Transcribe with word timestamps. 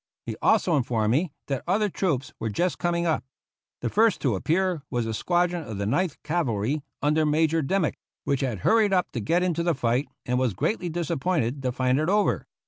He 0.25 0.35
also 0.41 0.77
informed 0.77 1.11
me 1.11 1.31
that 1.45 1.63
other 1.67 1.87
troops 1.87 2.33
were 2.39 2.49
just 2.49 2.79
coming 2.79 3.05
up. 3.05 3.23
The 3.81 3.89
first 3.91 4.19
to 4.21 4.33
appear 4.33 4.81
was 4.89 5.05
a 5.05 5.13
squadron 5.13 5.61
of 5.63 5.77
the 5.77 5.85
Ninth 5.85 6.17
Cavalry, 6.23 6.81
under 7.03 7.23
Major 7.23 7.61
Dimick, 7.61 7.99
which 8.23 8.41
had 8.41 8.61
hurried 8.61 8.93
up 8.93 9.11
to 9.11 9.19
get 9.19 9.43
into 9.43 9.61
the 9.61 9.75
fight, 9.75 10.07
and 10.25 10.39
was 10.39 10.55
greatly 10.55 10.89
disappointed 10.89 11.61
to 11.61 11.71
find 11.71 11.99
it 11.99 12.09
over. 12.09 12.47